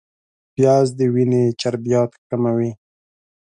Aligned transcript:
پیاز 0.53 0.87
د 0.97 0.99
وینې 1.13 1.43
چربیات 1.61 2.11
کموي 2.29 2.71